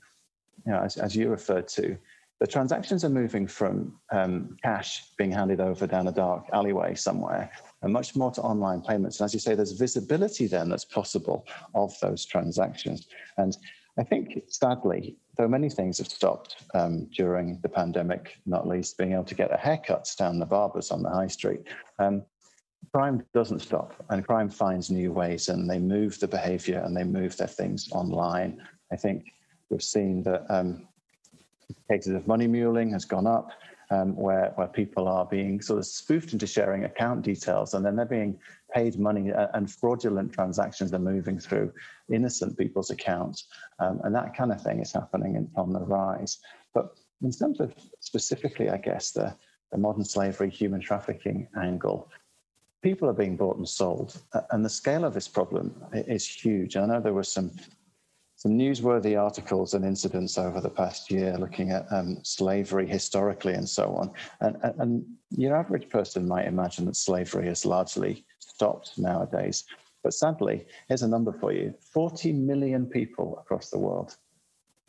you 0.64 0.72
know, 0.72 0.80
as, 0.80 0.96
as 0.96 1.16
you 1.16 1.28
referred 1.28 1.68
to, 1.68 1.96
the 2.40 2.46
transactions 2.46 3.04
are 3.04 3.10
moving 3.10 3.46
from 3.46 4.00
um, 4.10 4.56
cash 4.62 5.04
being 5.18 5.30
handed 5.30 5.60
over 5.60 5.86
down 5.86 6.08
a 6.08 6.12
dark 6.12 6.46
alleyway 6.54 6.94
somewhere 6.94 7.52
and 7.82 7.92
much 7.92 8.16
more 8.16 8.30
to 8.30 8.40
online 8.40 8.80
payments. 8.80 9.20
And 9.20 9.26
as 9.26 9.34
you 9.34 9.40
say, 9.40 9.54
there's 9.54 9.72
visibility 9.72 10.46
then 10.46 10.70
that's 10.70 10.86
possible 10.86 11.46
of 11.74 11.92
those 12.00 12.24
transactions. 12.24 13.08
And 13.36 13.56
I 13.98 14.04
think, 14.04 14.42
sadly, 14.48 15.16
though 15.36 15.48
many 15.48 15.68
things 15.68 15.98
have 15.98 16.08
stopped 16.08 16.64
um, 16.72 17.06
during 17.14 17.60
the 17.62 17.68
pandemic, 17.68 18.38
not 18.46 18.66
least 18.66 18.96
being 18.96 19.12
able 19.12 19.24
to 19.24 19.34
get 19.34 19.52
a 19.52 19.58
haircut 19.58 20.10
down 20.18 20.38
the 20.38 20.46
barbers 20.46 20.90
on 20.90 21.02
the 21.02 21.10
high 21.10 21.26
street, 21.26 21.60
um, 21.98 22.22
crime 22.94 23.22
doesn't 23.34 23.60
stop 23.60 24.02
and 24.08 24.26
crime 24.26 24.48
finds 24.48 24.90
new 24.90 25.12
ways 25.12 25.50
and 25.50 25.68
they 25.68 25.78
move 25.78 26.18
the 26.18 26.26
behavior 26.26 26.82
and 26.86 26.96
they 26.96 27.04
move 27.04 27.36
their 27.36 27.46
things 27.46 27.90
online. 27.92 28.62
I 28.90 28.96
think 28.96 29.32
we've 29.68 29.82
seen 29.82 30.22
that 30.22 30.46
um, 30.48 30.88
cases 31.88 32.14
of 32.14 32.26
money 32.26 32.46
muling 32.46 32.90
has 32.90 33.04
gone 33.04 33.26
up, 33.26 33.50
um, 33.90 34.14
where, 34.16 34.52
where 34.54 34.68
people 34.68 35.08
are 35.08 35.24
being 35.24 35.60
sort 35.60 35.78
of 35.78 35.86
spoofed 35.86 36.32
into 36.32 36.46
sharing 36.46 36.84
account 36.84 37.22
details 37.22 37.74
and 37.74 37.84
then 37.84 37.96
they're 37.96 38.06
being 38.06 38.38
paid 38.72 38.98
money 38.98 39.32
uh, 39.32 39.48
and 39.54 39.70
fraudulent 39.70 40.32
transactions 40.32 40.92
are 40.92 41.00
moving 41.00 41.38
through 41.38 41.72
innocent 42.12 42.56
people's 42.56 42.90
accounts. 42.90 43.46
Um, 43.80 44.00
and 44.04 44.14
that 44.14 44.36
kind 44.36 44.52
of 44.52 44.62
thing 44.62 44.80
is 44.80 44.92
happening 44.92 45.34
in, 45.34 45.50
on 45.56 45.72
the 45.72 45.80
rise. 45.80 46.38
But 46.72 46.94
in 47.22 47.32
terms 47.32 47.60
of 47.60 47.74
specifically, 47.98 48.70
I 48.70 48.76
guess, 48.76 49.10
the, 49.10 49.34
the 49.72 49.78
modern 49.78 50.04
slavery, 50.04 50.50
human 50.50 50.80
trafficking 50.80 51.48
angle, 51.60 52.08
people 52.82 53.08
are 53.08 53.14
being 53.14 53.36
bought 53.36 53.56
and 53.56 53.68
sold. 53.68 54.22
And 54.50 54.64
the 54.64 54.70
scale 54.70 55.04
of 55.04 55.14
this 55.14 55.28
problem 55.28 55.74
is 55.92 56.26
huge. 56.26 56.76
I 56.76 56.86
know 56.86 57.00
there 57.00 57.12
were 57.12 57.24
some 57.24 57.50
some 58.40 58.52
newsworthy 58.52 59.22
articles 59.22 59.74
and 59.74 59.84
incidents 59.84 60.38
over 60.38 60.62
the 60.62 60.70
past 60.70 61.10
year 61.10 61.36
looking 61.36 61.72
at 61.72 61.84
um, 61.92 62.16
slavery 62.22 62.86
historically 62.86 63.52
and 63.52 63.68
so 63.68 63.94
on. 63.94 64.10
And, 64.40 64.56
and, 64.62 64.80
and, 64.80 65.06
your 65.36 65.54
average 65.54 65.90
person 65.90 66.26
might 66.26 66.46
imagine 66.46 66.86
that 66.86 66.96
slavery 66.96 67.46
has 67.48 67.66
largely 67.66 68.24
stopped 68.38 68.98
nowadays. 68.98 69.64
But 70.02 70.14
sadly, 70.14 70.66
here's 70.88 71.02
a 71.02 71.08
number 71.08 71.32
for 71.32 71.52
you 71.52 71.74
40 71.92 72.32
million 72.32 72.86
people 72.86 73.38
across 73.38 73.68
the 73.68 73.78
world 73.78 74.16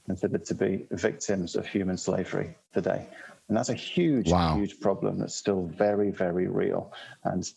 considered 0.05 0.45
to 0.45 0.55
be 0.55 0.87
victims 0.91 1.57
of 1.57 1.67
human 1.67 1.97
slavery 1.97 2.55
today. 2.73 3.05
And 3.49 3.57
that's 3.57 3.69
a 3.69 3.75
huge, 3.75 4.31
wow. 4.31 4.55
huge 4.55 4.79
problem 4.79 5.19
that's 5.19 5.35
still 5.35 5.65
very, 5.65 6.09
very 6.09 6.47
real. 6.47 6.93
And, 7.25 7.51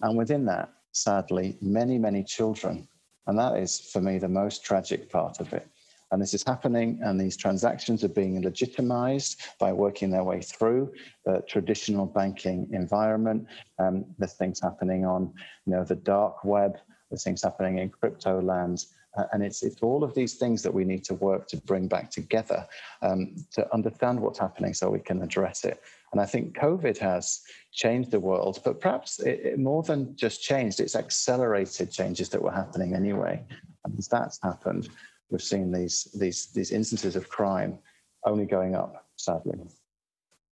and 0.00 0.16
within 0.16 0.46
that, 0.46 0.72
sadly, 0.92 1.58
many, 1.60 1.98
many 1.98 2.24
children 2.24 2.88
and 3.28 3.38
that 3.38 3.56
is, 3.58 3.78
for 3.78 4.00
me, 4.00 4.18
the 4.18 4.28
most 4.28 4.64
tragic 4.64 5.10
part 5.10 5.38
of 5.38 5.52
it. 5.52 5.68
And 6.10 6.22
this 6.22 6.32
is 6.32 6.42
happening, 6.42 6.98
and 7.02 7.20
these 7.20 7.36
transactions 7.36 8.02
are 8.02 8.08
being 8.08 8.42
legitimized 8.42 9.42
by 9.60 9.72
working 9.72 10.10
their 10.10 10.24
way 10.24 10.40
through 10.40 10.92
the 11.26 11.44
traditional 11.46 12.06
banking 12.06 12.66
environment. 12.72 13.46
Um, 13.78 14.06
there's 14.18 14.32
things 14.32 14.58
happening 14.60 15.04
on, 15.04 15.34
you 15.66 15.74
know, 15.74 15.84
the 15.84 15.96
dark 15.96 16.44
web. 16.44 16.78
There's 17.10 17.22
things 17.22 17.42
happening 17.42 17.78
in 17.78 17.90
crypto 17.90 18.40
lands. 18.40 18.94
Uh, 19.18 19.24
and 19.32 19.42
it's, 19.42 19.62
it's 19.62 19.82
all 19.82 20.02
of 20.02 20.14
these 20.14 20.36
things 20.36 20.62
that 20.62 20.72
we 20.72 20.84
need 20.84 21.04
to 21.04 21.14
work 21.14 21.46
to 21.48 21.56
bring 21.58 21.88
back 21.88 22.10
together 22.10 22.66
um, 23.02 23.34
to 23.52 23.70
understand 23.74 24.18
what's 24.18 24.38
happening 24.38 24.72
so 24.72 24.88
we 24.88 25.00
can 25.00 25.22
address 25.22 25.64
it. 25.64 25.82
And 26.12 26.20
I 26.20 26.26
think 26.26 26.56
COVID 26.56 26.98
has 26.98 27.40
changed 27.72 28.10
the 28.10 28.20
world, 28.20 28.60
but 28.64 28.80
perhaps 28.80 29.20
it, 29.20 29.40
it 29.44 29.58
more 29.58 29.82
than 29.82 30.16
just 30.16 30.42
changed, 30.42 30.80
it's 30.80 30.96
accelerated 30.96 31.90
changes 31.90 32.28
that 32.30 32.42
were 32.42 32.52
happening 32.52 32.94
anyway. 32.94 33.44
And 33.84 33.98
as 33.98 34.08
that's 34.08 34.38
happened, 34.42 34.88
we've 35.30 35.42
seen 35.42 35.70
these, 35.70 36.04
these, 36.14 36.46
these 36.52 36.70
instances 36.72 37.16
of 37.16 37.28
crime 37.28 37.78
only 38.24 38.46
going 38.46 38.74
up, 38.74 39.06
sadly. 39.16 39.58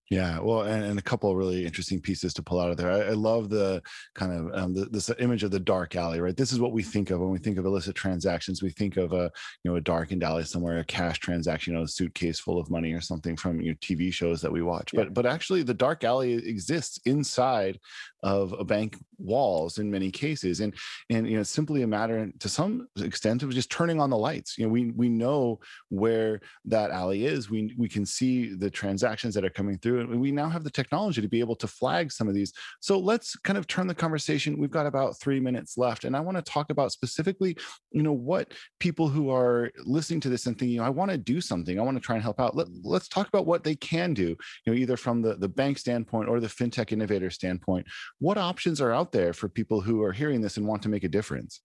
Yeah, 0.09 0.39
well, 0.39 0.61
and, 0.61 0.85
and, 0.85 0.97
a 0.97 1.01
couple 1.01 1.29
of 1.29 1.35
really 1.35 1.65
interesting 1.65 1.99
pieces 1.99 2.33
to 2.35 2.41
pull 2.41 2.61
out 2.61 2.71
of 2.71 2.77
there. 2.77 2.89
I, 2.89 3.09
I 3.09 3.11
love 3.11 3.49
the 3.49 3.81
kind 4.15 4.31
of 4.31 4.57
um, 4.57 4.73
the, 4.73 4.85
this 4.85 5.11
image 5.19 5.43
of 5.43 5.51
the 5.51 5.59
dark 5.59 5.97
alley, 5.97 6.21
right? 6.21 6.35
This 6.35 6.53
is 6.53 6.61
what 6.61 6.71
we 6.71 6.81
think 6.81 7.11
of 7.11 7.19
when 7.19 7.29
we 7.29 7.39
think 7.39 7.57
of 7.57 7.65
illicit 7.65 7.95
transactions. 7.95 8.63
We 8.63 8.69
think 8.69 8.95
of 8.95 9.11
a 9.11 9.29
you 9.63 9.71
know 9.71 9.75
a 9.75 9.81
darkened 9.81 10.23
alley 10.23 10.45
somewhere, 10.45 10.77
a 10.77 10.85
cash 10.85 11.19
transaction, 11.19 11.73
you 11.73 11.79
know, 11.79 11.83
a 11.83 11.89
suitcase 11.89 12.39
full 12.39 12.57
of 12.57 12.69
money 12.69 12.93
or 12.93 13.01
something 13.01 13.35
from 13.35 13.59
you 13.59 13.71
know, 13.71 13.77
TV 13.81 14.13
shows 14.13 14.39
that 14.41 14.51
we 14.51 14.61
watch. 14.61 14.93
Yeah. 14.93 15.03
But 15.03 15.13
but 15.13 15.25
actually, 15.25 15.63
the 15.63 15.73
dark 15.73 16.05
alley 16.05 16.35
exists 16.35 17.01
inside 17.05 17.77
of 18.23 18.53
a 18.53 18.63
bank 18.63 18.97
walls 19.17 19.77
in 19.77 19.89
many 19.89 20.11
cases. 20.11 20.59
And 20.59 20.73
and 21.09 21.27
you 21.27 21.35
know 21.35 21.41
it's 21.41 21.49
simply 21.49 21.83
a 21.83 21.87
matter 21.87 22.29
to 22.39 22.49
some 22.49 22.87
extent 22.97 23.43
of 23.43 23.51
just 23.51 23.71
turning 23.71 23.99
on 23.99 24.09
the 24.09 24.17
lights. 24.17 24.57
You 24.57 24.65
know 24.65 24.71
we 24.71 24.91
we 24.91 25.09
know 25.09 25.59
where 25.89 26.41
that 26.65 26.91
alley 26.91 27.25
is. 27.25 27.49
We 27.49 27.73
we 27.77 27.89
can 27.89 28.05
see 28.05 28.53
the 28.53 28.69
transactions 28.69 29.33
that 29.35 29.45
are 29.45 29.49
coming 29.49 29.77
through. 29.77 30.01
And 30.01 30.21
we 30.21 30.31
now 30.31 30.49
have 30.49 30.63
the 30.63 30.71
technology 30.71 31.21
to 31.21 31.27
be 31.27 31.39
able 31.39 31.55
to 31.57 31.67
flag 31.67 32.11
some 32.11 32.27
of 32.27 32.33
these. 32.33 32.53
So 32.79 32.97
let's 32.97 33.35
kind 33.37 33.57
of 33.57 33.67
turn 33.67 33.87
the 33.87 33.95
conversation. 33.95 34.57
We've 34.57 34.71
got 34.71 34.85
about 34.85 35.19
3 35.19 35.39
minutes 35.39 35.77
left 35.77 36.03
and 36.03 36.15
i 36.15 36.19
want 36.19 36.37
to 36.37 36.41
talk 36.41 36.69
about 36.69 36.91
specifically 36.91 37.55
you 37.91 38.01
know 38.01 38.13
what 38.13 38.53
people 38.79 39.07
who 39.07 39.29
are 39.29 39.71
listening 39.85 40.19
to 40.21 40.29
this 40.29 40.45
and 40.45 40.57
thinking 40.57 40.79
i 40.79 40.89
want 40.89 41.11
to 41.11 41.17
do 41.17 41.41
something. 41.41 41.79
I 41.79 41.83
want 41.83 41.97
to 41.97 42.01
try 42.01 42.15
and 42.15 42.23
help 42.23 42.39
out. 42.39 42.55
Let, 42.55 42.67
let's 42.83 43.07
talk 43.07 43.27
about 43.27 43.45
what 43.45 43.63
they 43.63 43.75
can 43.75 44.13
do 44.13 44.29
you 44.29 44.37
know 44.67 44.73
either 44.73 44.97
from 44.97 45.21
the 45.21 45.35
the 45.35 45.49
bank 45.49 45.77
standpoint 45.77 46.29
or 46.29 46.39
the 46.39 46.47
fintech 46.47 46.91
innovator 46.91 47.29
standpoint 47.29 47.85
what 48.19 48.37
options 48.37 48.81
are 48.81 48.93
out 48.93 49.11
there 49.11 49.33
for 49.33 49.49
people 49.49 49.81
who 49.81 50.01
are 50.03 50.13
hearing 50.13 50.41
this 50.41 50.57
and 50.57 50.67
want 50.67 50.81
to 50.83 50.89
make 50.89 51.03
a 51.03 51.09
difference? 51.09 51.61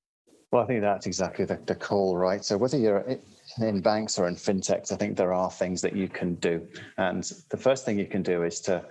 Well, 0.53 0.63
I 0.63 0.67
think 0.67 0.83
that's 0.83 1.07
exactly 1.07 1.47
the, 1.47 1.59
the 1.65 1.75
call, 1.75 2.17
right? 2.17 2.45
So 2.45 2.59
whether 2.59 2.77
you're 2.77 3.19
in 3.59 3.81
banks 3.81 4.19
or 4.19 4.29
in 4.29 4.37
fintechs, 4.37 4.93
I 4.93 4.97
think 4.97 5.17
there 5.17 5.33
are 5.33 5.51
things 5.51 5.81
that 5.81 5.97
you 5.97 6.09
can 6.09 6.35
do. 6.37 6.67
And 6.99 7.25
the 7.49 7.57
first 7.57 7.87
thing 7.87 7.99
you 7.99 8.07
can 8.07 8.23
do 8.23 8.43
is 8.43 8.61
to 8.63 8.85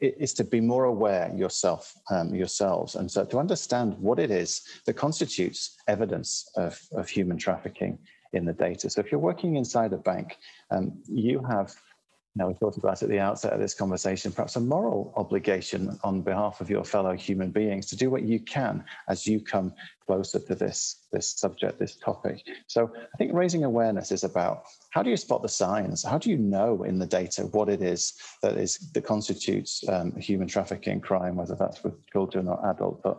is 0.00 0.34
to 0.34 0.44
be 0.44 0.60
more 0.60 0.84
aware 0.84 1.32
yourself, 1.34 1.94
um, 2.10 2.34
yourselves, 2.34 2.94
and 2.94 3.10
so 3.10 3.24
to 3.24 3.38
understand 3.38 3.96
what 3.98 4.18
it 4.18 4.30
is 4.30 4.60
that 4.84 4.94
constitutes 4.94 5.76
evidence 5.88 6.50
of, 6.56 6.78
of 6.92 7.08
human 7.08 7.38
trafficking 7.38 7.98
in 8.34 8.44
the 8.44 8.52
data. 8.52 8.90
So 8.90 9.00
if 9.00 9.10
you're 9.10 9.18
working 9.18 9.56
inside 9.56 9.94
a 9.94 9.96
bank, 9.96 10.36
um, 10.70 10.92
you 11.06 11.42
have 11.48 11.74
now, 12.36 12.48
we 12.48 12.54
talked 12.54 12.76
about 12.76 13.02
at 13.02 13.08
the 13.08 13.18
outset 13.18 13.54
of 13.54 13.60
this 13.60 13.72
conversation, 13.72 14.30
perhaps 14.30 14.56
a 14.56 14.60
moral 14.60 15.10
obligation 15.16 15.98
on 16.04 16.20
behalf 16.20 16.60
of 16.60 16.68
your 16.68 16.84
fellow 16.84 17.14
human 17.14 17.50
beings 17.50 17.86
to 17.86 17.96
do 17.96 18.10
what 18.10 18.24
you 18.24 18.40
can 18.40 18.84
as 19.08 19.26
you 19.26 19.40
come 19.40 19.72
closer 20.06 20.38
to 20.40 20.54
this, 20.54 21.06
this 21.10 21.30
subject, 21.30 21.78
this 21.78 21.96
topic. 21.96 22.42
So 22.66 22.92
I 22.94 23.16
think 23.16 23.32
raising 23.32 23.64
awareness 23.64 24.12
is 24.12 24.22
about 24.22 24.64
how 24.90 25.02
do 25.02 25.08
you 25.08 25.16
spot 25.16 25.40
the 25.40 25.48
signs? 25.48 26.04
How 26.04 26.18
do 26.18 26.28
you 26.28 26.36
know 26.36 26.82
in 26.82 26.98
the 26.98 27.06
data 27.06 27.46
what 27.46 27.70
it 27.70 27.80
is 27.80 28.12
that 28.42 28.58
is 28.58 28.90
that 28.92 29.02
constitutes 29.02 29.82
um, 29.88 30.14
human 30.16 30.46
trafficking 30.46 31.00
crime, 31.00 31.36
whether 31.36 31.54
that's 31.54 31.82
with 31.82 31.94
children 32.12 32.48
or 32.48 32.70
adults 32.70 33.00
or, 33.04 33.18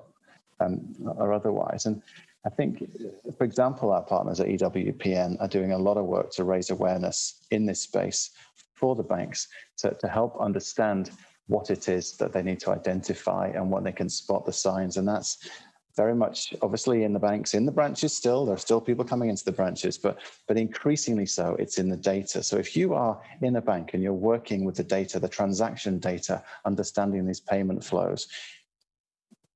um, 0.59 0.95
or 1.17 1.33
otherwise? 1.33 1.87
And 1.87 2.03
I 2.45 2.49
think, 2.49 2.87
for 3.35 3.43
example, 3.45 3.91
our 3.91 4.03
partners 4.03 4.39
at 4.39 4.47
EWPN 4.47 5.41
are 5.41 5.47
doing 5.47 5.71
a 5.71 5.77
lot 5.77 5.97
of 5.97 6.05
work 6.05 6.31
to 6.33 6.43
raise 6.43 6.69
awareness 6.69 7.41
in 7.49 7.65
this 7.65 7.81
space 7.81 8.29
for 8.77 8.95
the 8.95 9.03
banks 9.03 9.47
to, 9.77 9.95
to 9.99 10.07
help 10.07 10.39
understand 10.39 11.11
what 11.47 11.69
it 11.69 11.89
is 11.89 12.17
that 12.17 12.31
they 12.33 12.43
need 12.43 12.59
to 12.59 12.71
identify 12.71 13.47
and 13.47 13.71
when 13.71 13.83
they 13.83 13.91
can 13.91 14.09
spot 14.09 14.45
the 14.45 14.53
signs. 14.53 14.97
And 14.97 15.07
that's 15.07 15.49
very 15.95 16.13
much 16.13 16.53
obviously 16.61 17.03
in 17.03 17.11
the 17.11 17.19
banks, 17.19 17.55
in 17.55 17.65
the 17.65 17.71
branches 17.71 18.15
still. 18.15 18.45
There 18.45 18.53
are 18.53 18.59
still 18.59 18.79
people 18.79 19.03
coming 19.03 19.29
into 19.29 19.43
the 19.43 19.51
branches, 19.51 19.97
but 19.97 20.19
but 20.47 20.57
increasingly 20.57 21.25
so, 21.25 21.55
it's 21.57 21.79
in 21.79 21.89
the 21.89 21.97
data. 21.97 22.43
So 22.43 22.57
if 22.57 22.77
you 22.77 22.93
are 22.93 23.19
in 23.41 23.55
a 23.55 23.61
bank 23.61 23.93
and 23.93 24.03
you're 24.03 24.13
working 24.13 24.63
with 24.63 24.75
the 24.75 24.83
data, 24.83 25.19
the 25.19 25.27
transaction 25.27 25.97
data, 25.97 26.43
understanding 26.65 27.25
these 27.25 27.39
payment 27.39 27.83
flows, 27.83 28.27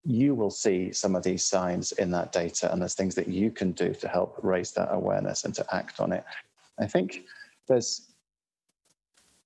you 0.03 0.33
will 0.33 0.49
see 0.49 0.91
some 0.91 1.15
of 1.15 1.21
these 1.21 1.43
signs 1.43 1.91
in 1.93 2.09
that 2.11 2.31
data, 2.31 2.71
and 2.71 2.81
there's 2.81 2.95
things 2.95 3.13
that 3.15 3.27
you 3.27 3.51
can 3.51 3.71
do 3.73 3.93
to 3.93 4.07
help 4.07 4.39
raise 4.41 4.71
that 4.71 4.89
awareness 4.91 5.45
and 5.45 5.53
to 5.53 5.75
act 5.75 5.99
on 5.99 6.11
it. 6.11 6.23
I 6.79 6.87
think 6.87 7.25
there's 7.67 8.10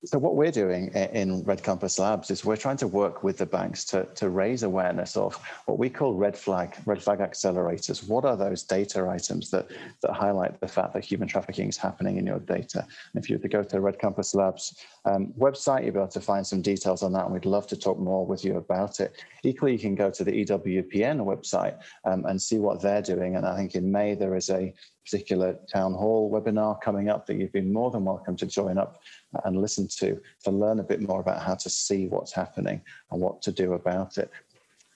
so 0.06 0.20
what 0.20 0.36
we're 0.36 0.52
doing 0.52 0.88
in 0.90 1.44
Red 1.44 1.64
Compass 1.64 1.98
Labs 1.98 2.30
is 2.30 2.46
we're 2.46 2.56
trying 2.56 2.78
to 2.78 2.88
work 2.88 3.24
with 3.24 3.38
the 3.38 3.46
banks 3.46 3.84
to, 3.86 4.06
to 4.16 4.30
raise 4.30 4.64
awareness 4.64 5.18
of 5.18 5.36
what 5.66 5.80
we 5.80 5.90
call 5.90 6.14
red 6.14 6.38
flag, 6.38 6.76
red 6.86 7.02
flag 7.02 7.20
accelerators. 7.20 8.08
What 8.08 8.24
are 8.26 8.38
those 8.38 8.64
data 8.64 9.08
items 9.08 9.50
that, 9.52 9.70
that 10.02 10.14
highlight 10.14 10.60
the 10.60 10.68
fact 10.68 10.94
that 10.94 11.04
human 11.04 11.28
trafficking 11.28 11.70
is 11.70 11.78
happening 11.78 12.18
in 12.18 12.26
your 12.26 12.40
data? 12.40 12.86
And 13.14 13.24
if 13.24 13.30
you 13.30 13.38
were 13.38 13.42
to 13.42 13.48
go 13.48 13.64
to 13.64 13.82
Red 13.82 14.00
Compass 14.00 14.36
Labs 14.36 14.86
um, 15.06 15.34
website, 15.38 15.84
you'll 15.84 15.94
be 15.94 16.00
able 16.00 16.08
to 16.10 16.22
find 16.22 16.46
some 16.46 16.62
details 16.62 17.02
on 17.02 17.12
that, 17.14 17.26
and 17.26 17.34
we'd 17.34 17.46
love 17.46 17.68
to 17.68 17.78
talk 17.78 17.98
more 17.98 18.26
with 18.26 18.46
you 18.46 18.58
about 18.58 19.00
it. 19.00 19.16
Equally, 19.44 19.74
you 19.74 19.80
can 19.80 19.96
go 19.96 20.12
to 20.12 20.24
the 20.24 20.46
EWPN 20.46 21.20
website 21.26 21.80
um, 22.06 22.26
and 22.26 22.42
see 22.42 22.60
what 22.60 22.82
they're 22.82 23.02
doing. 23.02 23.36
And 23.36 23.46
I 23.46 23.56
think 23.56 23.76
in 23.76 23.92
May 23.92 24.14
there 24.16 24.36
is 24.36 24.50
a 24.50 24.74
particular 25.06 25.58
town 25.72 25.94
hall 25.94 26.32
webinar 26.32 26.82
coming 26.82 27.10
up 27.10 27.26
that 27.28 27.36
you've 27.36 27.52
been 27.52 27.72
more 27.72 27.92
than 27.92 28.04
welcome 28.04 28.36
to 28.36 28.46
join 28.46 28.78
up 28.78 29.02
and 29.44 29.62
listen 29.62 29.88
to 29.88 30.20
to 30.44 30.52
learn 30.52 30.80
a 30.80 30.84
bit 30.84 31.02
more 31.02 31.20
about 31.20 31.42
how 31.42 31.56
to 31.56 31.70
see 31.70 32.08
what's 32.08 32.34
happening 32.34 32.82
and 33.12 33.22
what 33.22 33.42
to 33.42 33.52
do 33.52 33.74
about 33.74 34.18
it. 34.18 34.30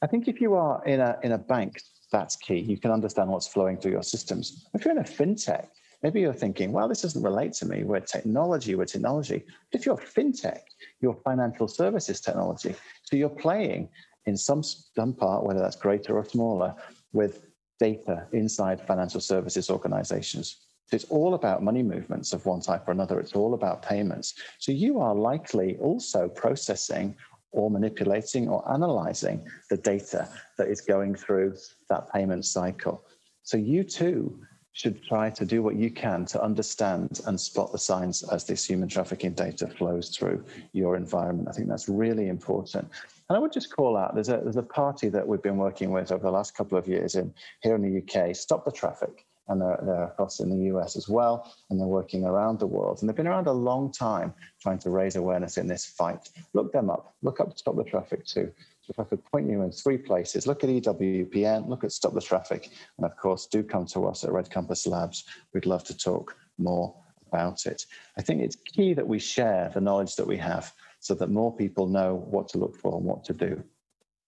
I 0.01 0.07
think 0.07 0.27
if 0.27 0.41
you 0.41 0.55
are 0.55 0.83
in 0.85 0.99
a 0.99 1.17
in 1.23 1.33
a 1.33 1.37
bank, 1.37 1.81
that's 2.11 2.35
key. 2.35 2.59
You 2.59 2.77
can 2.77 2.91
understand 2.91 3.29
what's 3.29 3.47
flowing 3.47 3.77
through 3.77 3.91
your 3.91 4.03
systems. 4.03 4.67
If 4.73 4.83
you're 4.83 4.93
in 4.93 4.99
a 4.99 5.03
fintech, 5.03 5.67
maybe 6.01 6.21
you're 6.21 6.33
thinking, 6.33 6.71
well, 6.71 6.87
this 6.87 7.01
doesn't 7.01 7.21
relate 7.21 7.53
to 7.53 7.65
me. 7.65 7.83
We're 7.83 7.99
technology, 7.99 8.75
we're 8.75 8.85
technology. 8.85 9.43
But 9.71 9.79
if 9.79 9.85
you're 9.85 9.97
fintech, 9.97 10.61
you're 11.01 11.19
financial 11.23 11.67
services 11.67 12.21
technology. 12.21 12.75
So 13.03 13.15
you're 13.15 13.29
playing 13.29 13.89
in 14.25 14.37
some, 14.37 14.63
some 14.63 15.13
part, 15.13 15.43
whether 15.43 15.59
that's 15.59 15.75
greater 15.75 16.17
or 16.17 16.25
smaller, 16.25 16.73
with 17.13 17.48
data 17.79 18.27
inside 18.33 18.85
financial 18.85 19.21
services 19.21 19.69
organizations. 19.69 20.57
It's 20.91 21.05
all 21.05 21.35
about 21.35 21.63
money 21.63 21.83
movements 21.83 22.33
of 22.33 22.45
one 22.45 22.61
type 22.61 22.87
or 22.87 22.91
another. 22.91 23.19
It's 23.19 23.33
all 23.33 23.53
about 23.53 23.81
payments. 23.81 24.33
So 24.57 24.71
you 24.71 24.99
are 24.99 25.13
likely 25.13 25.77
also 25.77 26.27
processing 26.27 27.15
or 27.51 27.69
manipulating 27.69 28.47
or 28.47 28.69
analyzing 28.71 29.45
the 29.69 29.77
data 29.77 30.27
that 30.57 30.67
is 30.67 30.81
going 30.81 31.15
through 31.15 31.55
that 31.89 32.11
payment 32.11 32.45
cycle. 32.45 33.03
So 33.43 33.57
you 33.57 33.83
too 33.83 34.39
should 34.79 35.03
try 35.03 35.29
to 35.29 35.43
do 35.43 35.61
what 35.61 35.75
you 35.75 35.91
can 35.91 36.25
to 36.25 36.41
understand 36.41 37.19
and 37.27 37.37
spot 37.37 37.69
the 37.73 37.77
signs 37.77 38.23
as 38.31 38.45
this 38.45 38.63
human 38.63 38.87
trafficking 38.87 39.33
data 39.33 39.67
flows 39.67 40.15
through 40.15 40.41
your 40.71 40.95
environment. 40.95 41.49
I 41.49 41.51
think 41.51 41.67
that's 41.67 41.89
really 41.89 42.29
important. 42.29 42.87
And 43.27 43.35
I 43.35 43.39
would 43.39 43.51
just 43.51 43.75
call 43.75 43.97
out 43.97 44.15
there's 44.15 44.29
a 44.29 44.39
there's 44.41 44.55
a 44.55 44.63
party 44.63 45.09
that 45.09 45.27
we've 45.27 45.41
been 45.41 45.57
working 45.57 45.91
with 45.91 46.13
over 46.13 46.23
the 46.23 46.31
last 46.31 46.55
couple 46.55 46.77
of 46.77 46.87
years 46.87 47.15
in 47.15 47.33
here 47.61 47.75
in 47.75 47.81
the 47.81 47.93
UK, 48.01 48.33
Stop 48.33 48.63
the 48.63 48.71
Traffik 48.71 49.25
and 49.49 49.59
they're, 49.59 49.79
they're 49.83 50.03
across 50.05 50.39
in 50.39 50.49
the 50.49 50.67
US 50.75 50.95
as 50.95 51.09
well, 51.09 51.51
and 51.69 51.79
they're 51.79 51.87
working 51.87 52.23
around 52.23 52.59
the 52.59 52.67
world. 52.67 52.99
And 52.99 53.09
they've 53.09 53.15
been 53.15 53.27
around 53.27 53.47
a 53.47 53.51
long 53.51 53.91
time 53.91 54.33
trying 54.61 54.79
to 54.79 54.91
raise 54.91 55.15
awareness 55.15 55.57
in 55.57 55.67
this 55.67 55.85
fight. 55.85 56.29
Look 56.53 56.71
them 56.71 56.89
up. 56.89 57.15
Look 57.21 57.39
up 57.39 57.57
Stop 57.57 57.75
the 57.75 57.83
Traffik 57.83 58.25
too. 58.25 58.51
If 58.89 58.99
I 58.99 59.03
could 59.03 59.23
point 59.23 59.49
you 59.49 59.61
in 59.61 59.71
three 59.71 59.97
places, 59.97 60.47
look 60.47 60.63
at 60.63 60.69
EWPN, 60.69 61.69
look 61.69 61.83
at 61.83 61.91
Stop 61.91 62.13
the 62.13 62.19
Traffik, 62.19 62.69
and 62.97 63.05
of 63.05 63.15
course, 63.15 63.45
do 63.45 63.63
come 63.63 63.85
to 63.87 64.05
us 64.07 64.23
at 64.23 64.31
Red 64.31 64.49
Compass 64.49 64.87
Labs. 64.87 65.25
We'd 65.53 65.67
love 65.67 65.83
to 65.85 65.97
talk 65.97 66.35
more 66.57 66.95
about 67.27 67.67
it. 67.67 67.85
I 68.17 68.23
think 68.23 68.41
it's 68.41 68.55
key 68.55 68.93
that 68.95 69.07
we 69.07 69.19
share 69.19 69.69
the 69.73 69.81
knowledge 69.81 70.15
that 70.15 70.27
we 70.27 70.37
have 70.37 70.73
so 70.99 71.13
that 71.13 71.29
more 71.29 71.55
people 71.55 71.87
know 71.87 72.15
what 72.15 72.47
to 72.49 72.57
look 72.57 72.75
for 72.75 72.97
and 72.97 73.05
what 73.05 73.23
to 73.25 73.33
do. 73.33 73.63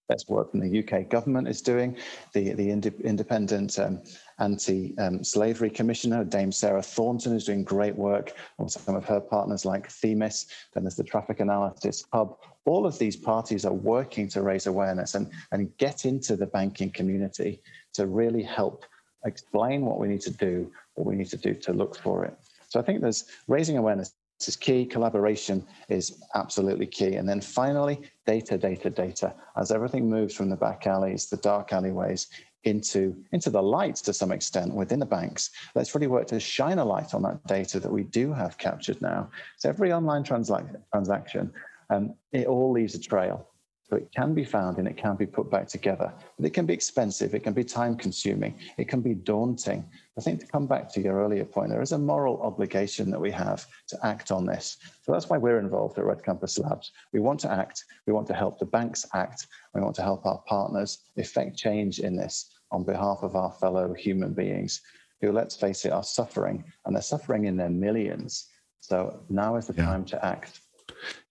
That's 0.10 0.28
work 0.28 0.52
the 0.52 0.80
UK 0.84 1.10
government 1.10 1.48
is 1.48 1.62
doing. 1.62 1.96
The, 2.34 2.54
the 2.54 2.70
independent 2.70 3.80
um, 3.80 4.02
anti-slavery 4.40 5.70
commissioner, 5.70 6.24
Dame 6.24 6.52
Sarah 6.52 6.82
Thornton, 6.82 7.34
is 7.34 7.46
doing 7.46 7.64
great 7.64 7.96
work 7.96 8.34
with 8.58 8.72
some 8.72 8.96
of 8.96 9.06
her 9.06 9.22
partners 9.22 9.66
like 9.66 9.90
Themis. 9.90 10.48
Then 10.74 10.84
there's 10.84 10.96
the 10.96 11.04
Traffik 11.04 11.40
Analysis 11.40 12.06
Hub. 12.12 12.38
All 12.66 12.86
of 12.86 13.00
these 13.00 13.16
parties 13.16 13.66
are 13.66 13.74
working 13.74 14.28
to 14.30 14.42
raise 14.42 14.68
awareness 14.68 15.16
and, 15.16 15.32
and 15.52 15.76
get 15.78 16.06
into 16.06 16.36
the 16.36 16.48
banking 16.48 16.92
community 16.92 17.62
to 17.94 18.08
really 18.08 18.44
help 18.44 18.84
explain 19.26 19.86
what 19.86 20.00
we 20.00 20.08
need 20.08 20.22
to 20.22 20.32
do, 20.32 20.72
what 20.96 21.08
we 21.08 21.16
need 21.16 21.30
to 21.30 21.38
do 21.38 21.54
to 21.54 21.74
look 21.74 21.96
for 21.96 22.26
it. 22.26 22.36
So 22.70 22.80
I 22.80 22.84
think 22.84 23.02
there's 23.02 23.26
raising 23.48 23.78
awareness 23.78 24.14
is 24.48 24.56
key. 24.56 24.86
Collaboration 24.86 25.66
is 25.90 26.24
absolutely 26.36 26.88
key. 26.88 27.16
And 27.16 27.28
then 27.28 27.42
finally, 27.42 28.00
data, 28.26 28.58
data, 28.58 28.90
data. 28.90 29.34
As 29.58 29.72
everything 29.72 30.10
moves 30.10 30.34
from 30.34 30.50
the 30.50 30.56
back 30.56 30.88
alleys, 30.88 31.28
the 31.28 31.38
dark 31.38 31.74
alleyways, 31.74 32.28
into, 32.64 33.16
into 33.32 33.50
the 33.50 33.62
light 33.62 33.96
to 33.96 34.14
some 34.14 34.32
extent 34.32 34.74
within 34.74 35.00
the 35.00 35.06
banks, 35.06 35.50
let's 35.74 35.96
really 35.96 36.08
work 36.08 36.28
to 36.28 36.40
shine 36.40 36.80
a 36.80 36.86
light 36.86 37.14
on 37.14 37.24
that 37.24 37.46
data 37.48 37.80
that 37.80 37.92
we 37.92 38.04
do 38.04 38.32
have 38.32 38.58
captured 38.58 39.02
now. 39.02 39.30
So 39.58 39.70
every 39.70 39.92
online 39.92 40.24
transaction, 40.24 41.52
um, 41.90 42.14
it 42.32 42.48
all 42.48 42.72
leaves 42.72 42.96
a 42.96 43.00
trail. 43.00 43.48
So 43.92 43.98
it 43.98 44.10
can 44.16 44.34
be 44.34 44.46
found 44.46 44.78
and 44.78 44.88
it 44.88 44.96
can 44.96 45.18
be 45.18 45.26
put 45.26 45.52
back 45.52 45.68
together, 45.68 46.14
but 46.38 46.46
it 46.46 46.54
can 46.54 46.66
be 46.66 46.74
expensive, 46.74 47.36
it 47.36 47.44
can 47.44 47.52
be 47.52 47.66
time 47.66 47.98
consuming, 47.98 48.58
it 48.78 48.88
can 48.88 49.02
be 49.02 49.14
daunting. 49.14 49.84
I 50.18 50.22
think 50.22 50.40
to 50.40 50.48
come 50.48 50.66
back 50.66 50.90
to 50.94 51.02
your 51.02 51.22
earlier 51.22 51.44
point, 51.44 51.72
there 51.72 51.82
is 51.82 51.92
a 51.92 51.98
moral 51.98 52.42
obligation 52.42 53.12
that 53.12 53.20
we 53.20 53.32
have 53.32 53.66
to 53.90 53.98
act 54.06 54.32
on 54.32 54.46
this. 54.46 54.78
So 55.02 55.12
that's 55.12 55.28
why 55.28 55.38
we're 55.38 55.60
involved 55.60 55.98
at 55.98 56.06
Red 56.06 56.24
Compass 56.24 56.58
Labs. 56.58 56.94
We 57.12 57.20
want 57.20 57.42
to 57.42 57.52
act, 57.52 57.84
we 58.08 58.14
want 58.14 58.28
to 58.28 58.34
help 58.34 58.60
the 58.60 58.66
banks 58.66 59.06
act, 59.14 59.48
we 59.76 59.82
want 59.82 59.96
to 59.98 60.04
help 60.04 60.26
our 60.26 60.42
partners 60.48 61.00
effect 61.18 61.58
change 61.58 62.00
in 62.00 62.16
this 62.16 62.50
on 62.72 62.86
behalf 62.86 63.24
of 63.24 63.36
our 63.36 63.52
fellow 63.52 63.94
human 63.94 64.34
beings 64.34 64.82
who, 65.20 65.34
let's 65.34 65.58
face 65.58 65.84
it, 65.84 65.92
are 65.92 66.02
suffering 66.02 66.64
and 66.86 66.96
they're 66.96 67.02
suffering 67.02 67.44
in 67.44 67.58
their 67.58 67.70
millions. 67.70 68.48
So 68.80 69.20
now 69.28 69.58
is 69.58 69.68
the 69.68 69.74
yeah. 69.74 69.86
time 69.86 70.06
to 70.06 70.26
act. 70.26 70.62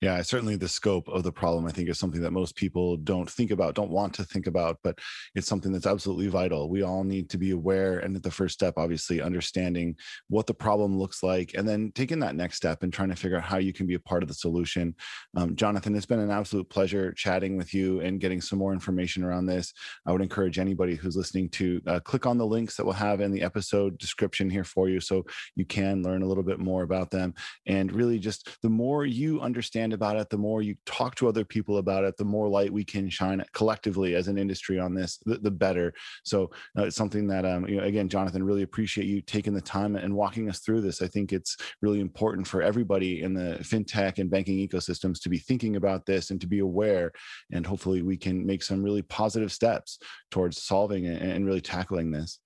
Yeah, 0.01 0.23
certainly 0.23 0.57
the 0.57 0.67
scope 0.67 1.09
of 1.09 1.25
the 1.25 1.33
problem, 1.33 1.67
I 1.67 1.73
think, 1.73 1.91
is 1.91 1.99
something 1.99 2.23
that 2.23 2.31
most 2.31 2.57
people 2.57 2.97
don't 2.97 3.29
think 3.29 3.51
about, 3.51 3.75
don't 3.75 3.91
want 3.91 4.15
to 4.15 4.25
think 4.25 4.47
about, 4.47 4.79
but 4.83 4.99
it's 5.35 5.47
something 5.47 5.73
that's 5.73 5.87
absolutely 5.87 6.29
vital. 6.29 6.71
We 6.71 6.83
all 6.83 7.05
need 7.05 7.29
to 7.31 7.39
be 7.39 7.51
aware. 7.51 7.99
And 7.99 8.17
at 8.17 8.23
the 8.23 8.31
first 8.31 8.55
step, 8.55 8.75
obviously, 8.79 9.21
understanding 9.21 9.97
what 10.29 10.47
the 10.47 10.55
problem 10.55 10.99
looks 10.99 11.23
like, 11.23 11.53
and 11.55 11.69
then 11.69 11.93
taking 11.95 12.19
that 12.21 12.35
next 12.35 12.57
step 12.57 12.83
and 12.83 12.91
trying 12.91 13.11
to 13.11 13.15
figure 13.15 13.37
out 13.37 13.45
how 13.45 13.59
you 13.59 13.75
can 13.75 13.87
be 13.87 13.93
a 13.93 14.01
part 14.01 14.23
of 14.23 14.29
the 14.31 14.35
solution. 14.35 14.95
Um, 15.37 15.55
Jonathan, 15.55 15.95
it's 15.95 16.07
been 16.07 16.19
an 16.19 16.31
absolute 16.31 16.71
pleasure 16.71 17.13
chatting 17.13 17.59
with 17.59 17.75
you 17.75 18.01
and 18.01 18.21
getting 18.21 18.41
some 18.41 18.59
more 18.59 18.73
information 18.73 19.23
around 19.23 19.45
this. 19.45 19.71
I 20.07 20.13
would 20.13 20.23
encourage 20.23 20.59
anybody 20.59 20.95
who's 20.95 21.17
listening 21.17 21.51
to 21.51 21.83
uh, 21.87 22.01
click 22.01 22.25
on 22.25 22.39
the 22.39 22.47
links 22.47 22.75
that 22.79 22.87
we'll 22.87 22.95
have 22.95 23.21
in 23.21 23.33
the 23.33 23.43
episode 23.43 23.99
description 23.99 24.49
here 24.49 24.65
for 24.65 24.89
you 24.89 24.99
so 24.99 25.27
you 25.57 25.67
can 25.67 26.03
learn 26.03 26.23
a 26.23 26.27
little 26.27 26.43
bit 26.43 26.59
more 26.59 26.85
about 26.85 27.11
them. 27.11 27.35
And 27.67 27.93
really, 27.93 28.19
just 28.19 28.49
the 28.63 28.71
more 28.71 29.05
you 29.05 29.43
understand 29.43 29.90
understand 29.91 30.17
about 30.17 30.21
it, 30.21 30.31
the 30.31 30.39
more 30.39 30.63
you 30.63 30.77
talk 30.87 31.15
to 31.17 31.29
other 31.29 31.45
people 31.45 31.79
about 31.79 32.05
it, 32.05 32.17
the 32.17 32.25
more 32.25 32.49
light 32.49 32.73
we 32.73 32.85
can 32.85 33.11
shine 33.11 33.45
collectively 33.53 34.15
as 34.15 34.29
an 34.29 34.39
industry 34.39 34.79
on 34.79 34.95
this, 34.95 35.19
the, 35.27 35.39
the 35.39 35.51
better. 35.51 35.93
So 36.25 36.51
uh, 36.79 36.87
it's 36.87 36.97
something 36.97 37.27
that, 37.29 37.45
um, 37.45 37.67
you 37.69 37.77
know, 37.77 37.85
again, 37.85 38.09
Jonathan, 38.09 38.43
really 38.43 38.63
appreciate 38.63 39.07
you 39.07 39.21
taking 39.23 39.55
the 39.55 39.61
time 39.61 39.97
and 39.97 40.15
walking 40.15 40.49
us 40.49 40.61
through 40.61 40.83
this. 40.83 41.03
I 41.03 41.09
think 41.09 41.33
it's 41.33 41.57
really 41.83 42.01
important 42.01 42.47
for 42.47 42.63
everybody 42.63 43.23
in 43.23 43.35
the 43.35 43.59
fintech 43.63 44.19
and 44.19 44.31
banking 44.31 44.59
ecosystems 44.67 45.21
to 45.23 45.29
be 45.29 45.39
thinking 45.39 45.77
about 45.77 46.07
this 46.07 46.31
and 46.31 46.41
to 46.41 46.47
be 46.47 46.61
aware. 46.61 47.13
And 47.53 47.67
hopefully 47.67 48.03
we 48.03 48.17
can 48.17 48.47
make 48.47 48.63
some 48.63 48.83
really 48.83 49.03
positive 49.03 49.53
steps 49.53 49.99
towards 50.31 50.63
solving 50.63 51.07
and 51.07 51.47
really 51.47 51.61
tackling 51.61 52.11
this. 52.11 52.39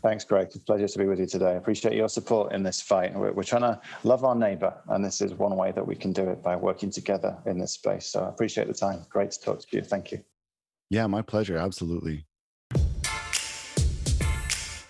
Thanks, 0.00 0.22
Greg. 0.22 0.46
It's 0.46 0.56
a 0.56 0.60
pleasure 0.60 0.86
to 0.86 0.98
be 0.98 1.06
with 1.06 1.18
you 1.18 1.26
today. 1.26 1.50
I 1.50 1.54
appreciate 1.54 1.94
your 1.94 2.08
support 2.08 2.52
in 2.52 2.62
this 2.62 2.80
fight. 2.80 3.12
We're, 3.14 3.32
we're, 3.32 3.42
trying 3.42 3.62
to 3.62 3.80
love 4.04 4.22
our 4.22 4.36
neighbor, 4.36 4.72
and 4.88 5.04
this 5.04 5.20
is 5.20 5.34
one 5.34 5.56
way 5.56 5.72
that 5.72 5.84
we 5.84 5.96
can 5.96 6.12
do 6.12 6.28
it 6.28 6.40
by 6.40 6.54
working 6.54 6.88
together 6.88 7.36
in 7.46 7.58
this 7.58 7.72
space. 7.72 8.06
So 8.06 8.22
I 8.22 8.28
appreciate 8.28 8.68
the 8.68 8.74
time. 8.74 9.04
Great 9.10 9.32
to 9.32 9.40
talk 9.40 9.60
to 9.60 9.66
you. 9.72 9.82
Thank 9.82 10.12
you. 10.12 10.22
Yeah, 10.88 11.08
my 11.08 11.22
pleasure. 11.22 11.56
Absolutely. 11.56 12.27